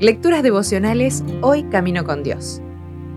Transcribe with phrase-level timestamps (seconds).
[0.00, 2.62] Lecturas devocionales Hoy Camino con Dios.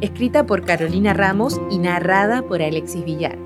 [0.02, 3.38] Escrita por Carolina Ramos y narrada por Alexis Villar.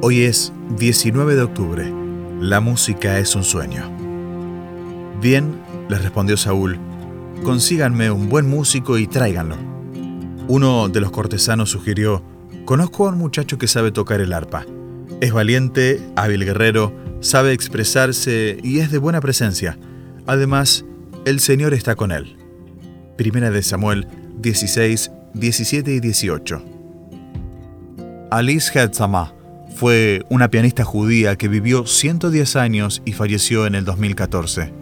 [0.00, 1.92] Hoy es 19 de octubre.
[2.40, 3.84] La música es un sueño.
[5.20, 6.78] Bien, le respondió Saúl,
[7.44, 9.56] consíganme un buen músico y tráiganlo.
[10.48, 12.22] Uno de los cortesanos sugirió,
[12.64, 14.64] conozco a un muchacho que sabe tocar el arpa.
[15.20, 16.92] Es valiente, hábil guerrero,
[17.22, 19.78] sabe expresarse y es de buena presencia.
[20.26, 20.84] Además,
[21.24, 22.36] el Señor está con él.
[23.16, 24.06] Primera de Samuel
[24.38, 26.62] 16, 17 y 18.
[28.30, 29.34] Alice Hetzama
[29.76, 34.72] fue una pianista judía que vivió 110 años y falleció en el 2014.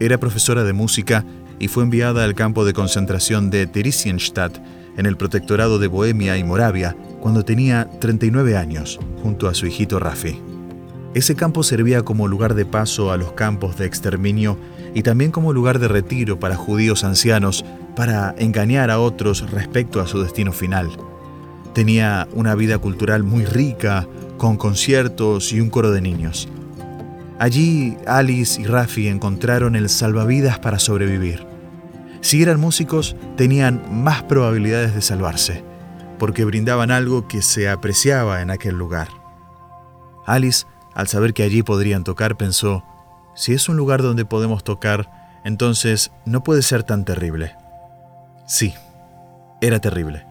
[0.00, 1.24] Era profesora de música
[1.58, 4.58] y fue enviada al campo de concentración de Theresienstadt
[4.96, 9.98] en el protectorado de Bohemia y Moravia cuando tenía 39 años, junto a su hijito
[9.98, 10.53] Rafi.
[11.14, 14.58] Ese campo servía como lugar de paso a los campos de exterminio
[14.94, 20.08] y también como lugar de retiro para judíos ancianos para engañar a otros respecto a
[20.08, 20.90] su destino final.
[21.72, 26.48] Tenía una vida cultural muy rica, con conciertos y un coro de niños.
[27.38, 31.46] Allí Alice y Rafi encontraron el salvavidas para sobrevivir.
[32.22, 35.62] Si eran músicos, tenían más probabilidades de salvarse,
[36.18, 39.08] porque brindaban algo que se apreciaba en aquel lugar.
[40.26, 42.84] Alice al saber que allí podrían tocar, pensó,
[43.34, 45.10] si es un lugar donde podemos tocar,
[45.44, 47.56] entonces no puede ser tan terrible.
[48.46, 48.74] Sí,
[49.60, 50.26] era terrible,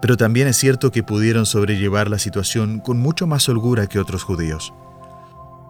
[0.00, 4.22] pero también es cierto que pudieron sobrellevar la situación con mucho más holgura que otros
[4.22, 4.72] judíos.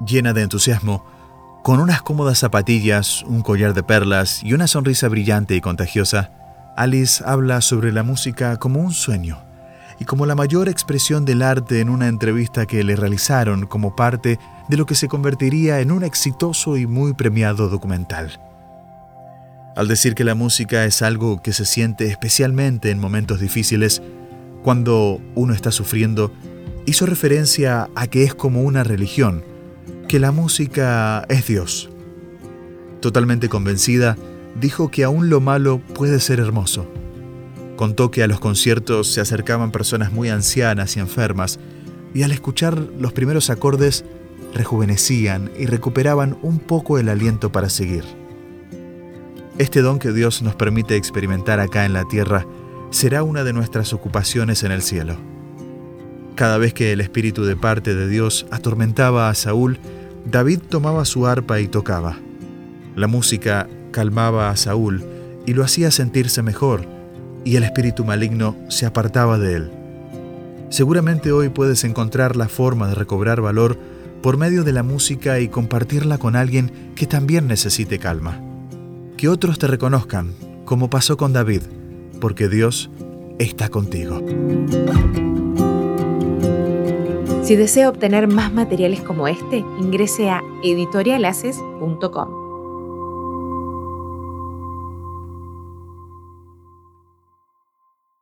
[0.06, 1.04] Llena de entusiasmo,
[1.64, 6.30] con unas cómodas zapatillas, un collar de perlas y una sonrisa brillante y contagiosa,
[6.76, 9.47] Alice habla sobre la música como un sueño
[9.98, 14.38] y como la mayor expresión del arte en una entrevista que le realizaron como parte
[14.68, 18.38] de lo que se convertiría en un exitoso y muy premiado documental.
[19.76, 24.02] Al decir que la música es algo que se siente especialmente en momentos difíciles,
[24.62, 26.32] cuando uno está sufriendo,
[26.86, 29.44] hizo referencia a que es como una religión,
[30.08, 31.90] que la música es Dios.
[33.00, 34.16] Totalmente convencida,
[34.60, 36.88] dijo que aún lo malo puede ser hermoso
[37.78, 41.60] Contó que a los conciertos se acercaban personas muy ancianas y enfermas,
[42.12, 44.04] y al escuchar los primeros acordes
[44.52, 48.02] rejuvenecían y recuperaban un poco el aliento para seguir.
[49.58, 52.44] Este don que Dios nos permite experimentar acá en la tierra
[52.90, 55.14] será una de nuestras ocupaciones en el cielo.
[56.34, 59.78] Cada vez que el Espíritu de parte de Dios atormentaba a Saúl,
[60.28, 62.18] David tomaba su arpa y tocaba.
[62.96, 65.04] La música calmaba a Saúl
[65.46, 66.97] y lo hacía sentirse mejor,
[67.44, 69.70] y el espíritu maligno se apartaba de él.
[70.70, 73.78] Seguramente hoy puedes encontrar la forma de recobrar valor
[74.22, 78.40] por medio de la música y compartirla con alguien que también necesite calma.
[79.16, 80.34] Que otros te reconozcan,
[80.64, 81.62] como pasó con David,
[82.20, 82.90] porque Dios
[83.38, 84.20] está contigo.
[87.42, 92.47] Si desea obtener más materiales como este, ingrese a editorialaces.com.